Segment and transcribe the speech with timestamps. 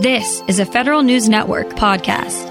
[0.00, 2.46] This is a Federal News Network podcast.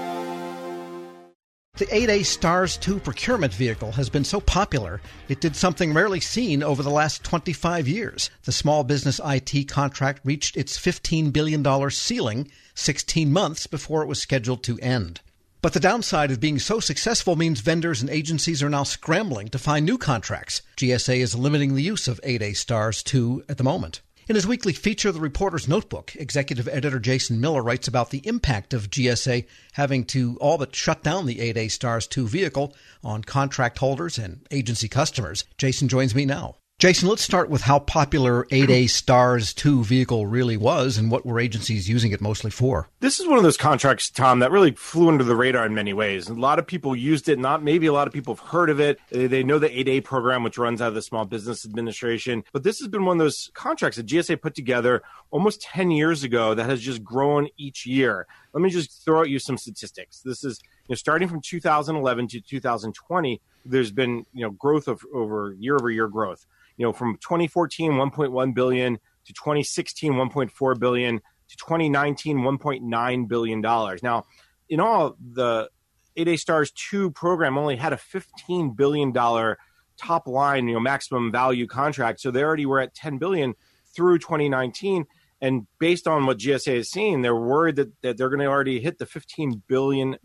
[1.78, 6.62] The 8A STARS 2 procurement vehicle has been so popular, it did something rarely seen
[6.62, 8.30] over the last 25 years.
[8.44, 14.22] The small business IT contract reached its $15 billion ceiling 16 months before it was
[14.22, 15.20] scheduled to end.
[15.60, 19.58] But the downside of being so successful means vendors and agencies are now scrambling to
[19.58, 20.62] find new contracts.
[20.76, 24.02] GSA is limiting the use of 8A STARS 2 at the moment.
[24.30, 28.72] In his weekly feature, The Reporter's Notebook, executive editor Jason Miller writes about the impact
[28.72, 33.78] of GSA having to all but shut down the 8A STARS 2 vehicle on contract
[33.78, 35.46] holders and agency customers.
[35.58, 36.59] Jason joins me now.
[36.80, 41.38] Jason, let's start with how popular 8A STARS 2 vehicle really was and what were
[41.38, 42.88] agencies using it mostly for.
[43.00, 45.92] This is one of those contracts, Tom, that really flew under the radar in many
[45.92, 46.30] ways.
[46.30, 48.80] A lot of people used it, not maybe a lot of people have heard of
[48.80, 48.98] it.
[49.10, 52.44] They know the 8A program, which runs out of the Small Business Administration.
[52.50, 56.24] But this has been one of those contracts that GSA put together almost 10 years
[56.24, 58.26] ago that has just grown each year.
[58.54, 60.22] Let me just throw at you some statistics.
[60.22, 65.02] This is you know, starting from 2011 to 2020, there's been you know growth of
[65.12, 66.46] over year over year growth
[66.80, 68.94] you know, from 2014, 1.1 billion
[69.26, 74.02] to 2016, 1.4 billion to 2019, 1.9 billion dollars.
[74.02, 74.24] Now,
[74.70, 75.68] in all, the
[76.16, 79.58] 8A Stars 2 program only had a 15 billion dollar
[79.98, 82.18] top line, you know, maximum value contract.
[82.18, 83.56] So they already were at 10 billion
[83.94, 85.04] through 2019.
[85.42, 88.80] And based on what GSA is seeing, they're worried that, that they're going to already
[88.80, 90.16] hit the $15 billion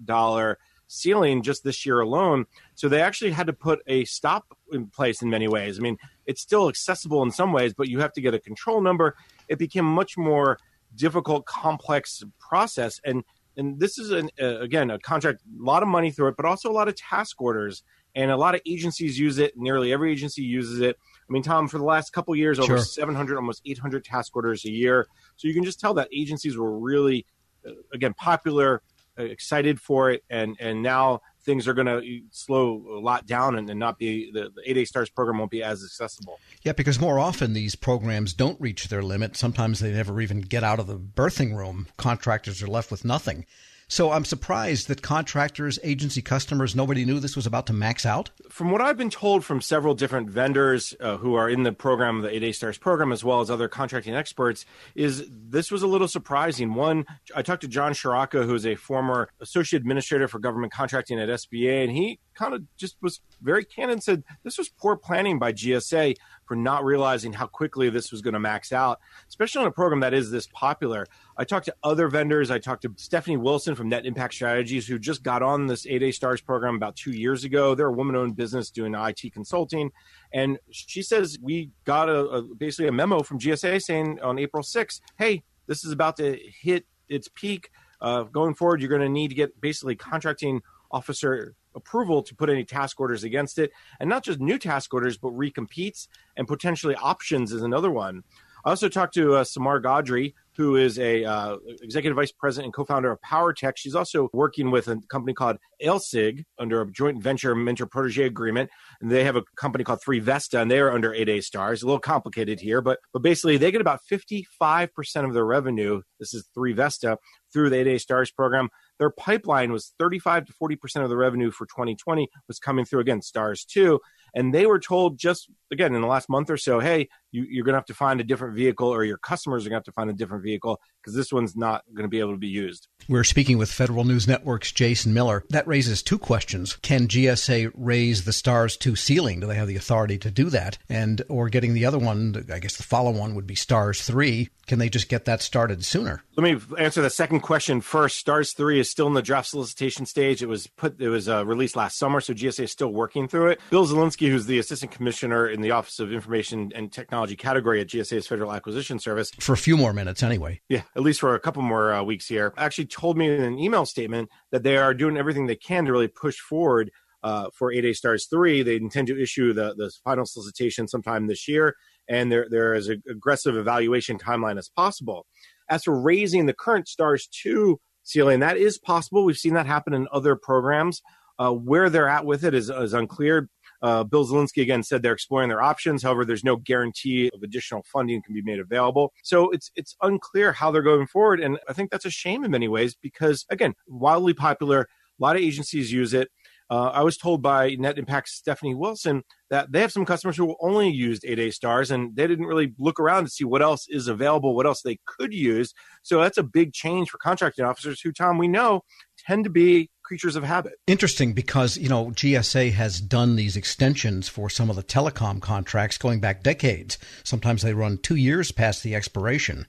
[0.87, 2.45] ceiling just this year alone.
[2.75, 5.79] So they actually had to put a stop in place in many ways.
[5.79, 8.81] I mean, it's still accessible in some ways, but you have to get a control
[8.81, 9.15] number.
[9.47, 10.57] It became much more
[10.95, 12.99] difficult, complex process.
[13.03, 13.23] And
[13.57, 16.45] and this is an uh, again a contract, a lot of money through it, but
[16.45, 17.83] also a lot of task orders.
[18.17, 19.57] And a lot of agencies use it.
[19.57, 20.97] Nearly every agency uses it.
[21.29, 24.71] I mean, Tom, for the last couple years, over 700, almost 800 task orders a
[24.71, 25.07] year.
[25.35, 27.25] So you can just tell that agencies were really,
[27.67, 28.81] uh, again, popular
[29.17, 33.57] excited for it, and and now things are going to uh, slow a lot down
[33.57, 36.39] and, and not be the, the 8A Stars program won't be as accessible.
[36.63, 39.37] Yeah, because more often these programs don't reach their limit.
[39.37, 41.87] Sometimes they never even get out of the birthing room.
[41.97, 43.45] Contractors are left with nothing.
[43.87, 48.31] So I'm surprised that contractors, agency customers, nobody knew this was about to max out.
[48.49, 52.21] From what I've been told from several different vendors uh, who are in the program,
[52.21, 54.65] the 8A Stars program, as well as other contracting experts,
[54.95, 56.73] is this was a little surprising.
[56.73, 61.19] One, I talked to John Shoraka, who is a former associate administrator for government contracting
[61.19, 64.95] at SBA, and he kind of just was very candid and said this was poor
[64.95, 66.15] planning by GSA
[66.45, 70.01] for not realizing how quickly this was going to max out, especially on a program
[70.01, 71.07] that is this popular.
[71.37, 72.51] I talked to other vendors.
[72.51, 76.13] I talked to Stephanie Wilson from Net Impact Strategies, who just got on this 8A
[76.13, 77.75] Stars program about two years ago.
[77.75, 79.91] They're a woman owned business doing IT consulting.
[80.33, 84.63] And she says, We got a, a basically a memo from GSA saying on April
[84.63, 87.69] 6th, hey, this is about to hit its peak.
[88.01, 92.49] Uh, going forward, you're going to need to get basically contracting officer approval to put
[92.49, 93.71] any task orders against it.
[93.99, 98.23] And not just new task orders, but recompetes and potentially options is another one.
[98.63, 102.73] I also talked to uh, Samar Godri, who is a uh, executive vice president and
[102.73, 103.73] co-founder of PowerTech.
[103.75, 108.69] She's also working with a company called Ailsig under a joint venture mentor protege agreement,
[109.01, 111.83] and they have a company called Three Vesta, and they are under 8A stars.
[111.83, 116.01] A little complicated here, but but basically they get about 55 percent of their revenue.
[116.19, 117.17] This is Three Vesta
[117.51, 118.69] through the 8A stars program.
[118.99, 123.01] Their pipeline was 35 to 40 percent of the revenue for 2020 was coming through
[123.01, 123.99] again stars too,
[124.33, 127.65] and they were told just again in the last month or so, hey, you, you're
[127.65, 129.83] going to have to find a different vehicle, or your customers are going to have
[129.85, 132.47] to find a different vehicle because this one's not going to be able to be
[132.47, 132.87] used.
[133.07, 135.43] We're speaking with Federal News Network's Jason Miller.
[135.51, 136.77] That raises two questions.
[136.81, 139.39] Can GSA raise the STARS 2 ceiling?
[139.39, 140.79] Do they have the authority to do that?
[140.89, 144.49] And or getting the other one, I guess the follow one would be STARS 3.
[144.65, 146.23] Can they just get that started sooner?
[146.35, 148.17] Let me answer the second question first.
[148.17, 150.41] STARS 3 is still in the draft solicitation stage.
[150.41, 153.49] It was put it was uh, released last summer, so GSA is still working through
[153.49, 153.61] it.
[153.69, 157.87] Bill Zielinski, who's the assistant commissioner in the Office of Information and Technology category at
[157.87, 160.59] GSA's Federal Acquisition Service, for a few more minutes anyway.
[160.67, 162.53] Yeah, at least for a couple more uh, weeks here.
[162.57, 165.91] Actually, told me in an email statement that they are doing everything they can to
[165.91, 166.91] really push forward
[167.23, 168.63] uh, for 8A Stars 3.
[168.63, 171.75] They intend to issue the, the final solicitation sometime this year,
[172.07, 175.25] and there, there is an aggressive evaluation timeline as possible.
[175.69, 179.25] As for raising the current Stars 2 ceiling, that is possible.
[179.25, 181.01] We've seen that happen in other programs.
[181.37, 183.49] Uh, where they're at with it is, is unclear.
[183.85, 186.01] Uh, Bill Zielinski again said they're exploring their options.
[186.01, 189.13] However, there's no guarantee of additional funding can be made available.
[189.21, 192.49] So it's it's unclear how they're going forward, and I think that's a shame in
[192.49, 194.81] many ways because again, wildly popular.
[194.81, 196.29] A lot of agencies use it.
[196.67, 199.21] Uh, I was told by Net Impact Stephanie Wilson
[199.51, 202.99] that they have some customers who only used 8A stars and they didn't really look
[202.99, 205.75] around to see what else is available, what else they could use.
[206.01, 208.81] So that's a big change for contracting officers who, Tom, we know
[209.27, 210.73] tend to be creatures of habit.
[210.87, 215.97] Interesting because, you know, GSA has done these extensions for some of the telecom contracts
[215.97, 216.97] going back decades.
[217.23, 219.65] Sometimes they run two years past the expiration.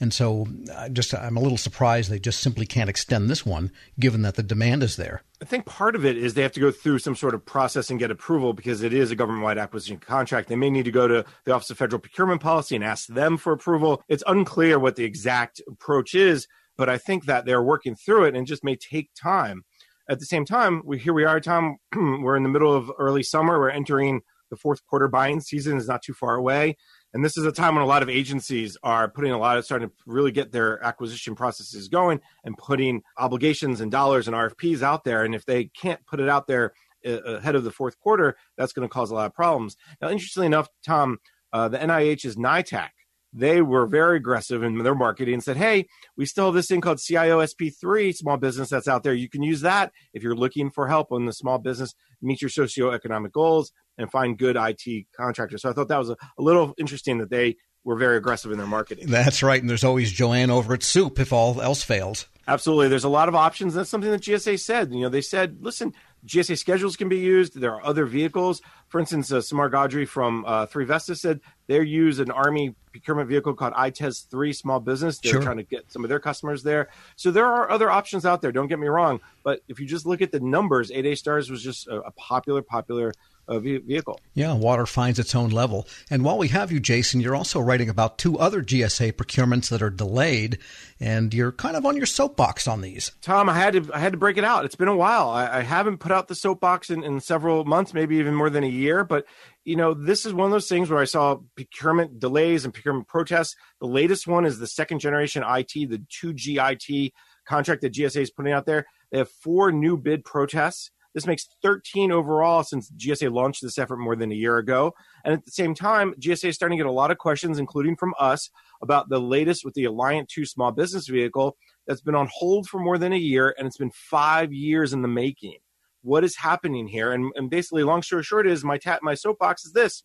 [0.00, 3.70] And so I just I'm a little surprised they just simply can't extend this one
[3.98, 5.22] given that the demand is there.
[5.42, 7.90] I think part of it is they have to go through some sort of process
[7.90, 10.48] and get approval because it is a government-wide acquisition contract.
[10.48, 13.36] They may need to go to the Office of Federal Procurement Policy and ask them
[13.36, 14.02] for approval.
[14.08, 16.48] It's unclear what the exact approach is,
[16.78, 19.64] but I think that they're working through it and just may take time.
[20.10, 21.76] At the same time, we here we are, Tom.
[21.94, 23.60] we're in the middle of early summer.
[23.60, 26.76] We're entering the fourth quarter buying season is not too far away.
[27.14, 29.64] And this is a time when a lot of agencies are putting a lot of
[29.64, 34.82] starting to really get their acquisition processes going and putting obligations and dollars and RFPs
[34.82, 35.22] out there.
[35.22, 36.72] And if they can't put it out there
[37.06, 39.76] uh, ahead of the fourth quarter, that's going to cause a lot of problems.
[40.02, 41.18] Now, interestingly enough, Tom,
[41.52, 42.88] uh, the NIH's NITAAC
[43.32, 45.86] they were very aggressive in their marketing and said, Hey,
[46.16, 49.14] we still have this thing called CIO SP3 small business that's out there.
[49.14, 52.50] You can use that if you're looking for help on the small business meet your
[52.50, 55.62] socioeconomic goals and find good IT contractors.
[55.62, 58.58] So I thought that was a, a little interesting that they were very aggressive in
[58.58, 59.06] their marketing.
[59.08, 59.60] That's right.
[59.60, 62.26] And there's always Joanne over at SEWP if all else fails.
[62.50, 62.88] Absolutely.
[62.88, 63.74] There's a lot of options.
[63.74, 64.92] That's something that GSA said.
[64.92, 65.94] You know, they said, listen,
[66.26, 67.60] GSA schedules can be used.
[67.60, 68.60] There are other vehicles.
[68.88, 73.28] For instance, uh, Samar Godri from uh, Three Vesta said they use an Army procurement
[73.28, 75.20] vehicle called ITES 3 Small Business.
[75.20, 75.42] They're sure.
[75.42, 76.88] trying to get some of their customers there.
[77.14, 78.50] So there are other options out there.
[78.50, 79.20] Don't get me wrong.
[79.44, 82.62] But if you just look at the numbers, 8A Stars was just a, a popular,
[82.62, 83.12] popular
[83.50, 84.20] Uh, vehicle.
[84.34, 85.88] Yeah, water finds its own level.
[86.08, 89.82] And while we have you, Jason, you're also writing about two other GSA procurements that
[89.82, 90.58] are delayed,
[91.00, 93.10] and you're kind of on your soapbox on these.
[93.22, 94.64] Tom, I had to I had to break it out.
[94.64, 95.30] It's been a while.
[95.30, 98.62] I, I haven't put out the soapbox in, in several months, maybe even more than
[98.62, 99.02] a year.
[99.02, 99.26] But
[99.64, 103.08] you know, this is one of those things where I saw procurement delays and procurement
[103.08, 103.56] protests.
[103.80, 107.12] The latest one is the second generation IT, the 2G IT
[107.48, 108.86] contract that GSA is putting out there.
[109.10, 113.98] They have four new bid protests this makes 13 overall since GSA launched this effort
[113.98, 114.92] more than a year ago.
[115.24, 117.96] And at the same time, GSA is starting to get a lot of questions, including
[117.96, 118.50] from us,
[118.82, 122.78] about the latest with the Alliant 2 small business vehicle that's been on hold for
[122.78, 125.58] more than a year and it's been five years in the making.
[126.02, 127.12] What is happening here?
[127.12, 130.04] And, and basically, long story short, is my, ta- my soapbox is this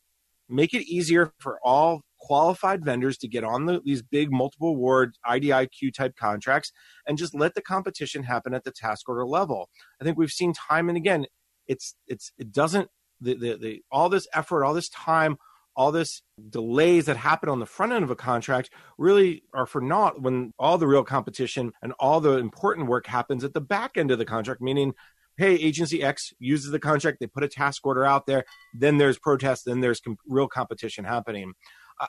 [0.50, 5.16] make it easier for all qualified vendors to get on the, these big multiple award
[5.27, 6.72] IDIQ type contracts
[7.07, 9.69] and just let the competition happen at the task order level.
[10.01, 11.27] I think we've seen time and again,
[11.68, 12.89] it's it's it doesn't
[13.22, 15.38] the the, the all this effort, all this time,
[15.75, 19.81] all this delays that happen on the front end of a contract really are for
[19.81, 23.98] naught when all the real competition and all the important work happens at the back
[23.98, 24.94] end of the contract, meaning
[25.38, 29.19] hey, agency X uses the contract, they put a task order out there, then there's
[29.19, 31.54] protest, then there's com- real competition happening.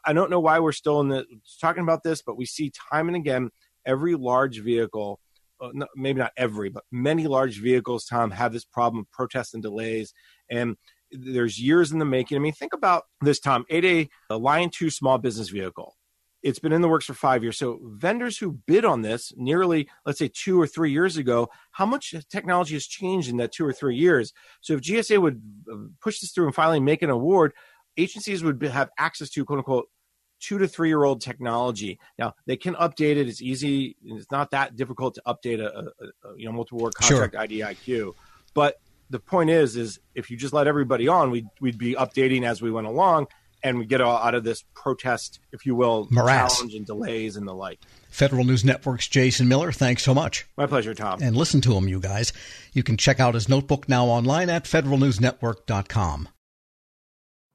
[0.05, 1.25] I don't know why we're still in the
[1.61, 3.50] talking about this, but we see time and again
[3.87, 5.21] every large vehicle,
[5.61, 9.62] uh, maybe not every, but many large vehicles, Tom, have this problem of protests and
[9.62, 10.12] delays.
[10.50, 10.77] And
[11.12, 12.37] there's years in the making.
[12.37, 13.65] I mean, think about this, Tom.
[13.71, 15.97] 8A, Alliant 2 small business vehicle.
[16.43, 17.59] It's been in the works for five years.
[17.59, 21.87] So vendors who bid on this nearly, let's say, two or three years ago, how
[21.87, 24.33] much technology has changed in that two or three years?
[24.61, 25.43] So if GSA would
[25.73, 27.53] uh, push this through and finally make an award,
[27.96, 29.88] agencies would have access to quote unquote
[30.40, 31.98] two to three year old technology.
[32.19, 33.28] Now they can update it.
[33.28, 33.96] It's easy.
[34.04, 37.42] It's not that difficult to update a, a, a you know multiple award contract sure.
[37.42, 38.14] IDIQ.
[38.54, 38.80] But
[39.11, 42.61] the point is, is if you just let everybody on, we'd we'd be updating as
[42.61, 43.28] we went along,
[43.62, 46.56] and we get out of this protest, if you will, Morass.
[46.56, 47.80] challenge and delays and the like.
[48.11, 50.47] Federal News Network's Jason Miller, thanks so much.
[50.56, 51.21] My pleasure, Tom.
[51.23, 52.32] And listen to him, you guys.
[52.73, 56.28] You can check out his notebook now online at federalnewsnetwork.com.